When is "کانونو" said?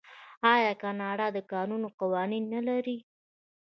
1.51-1.87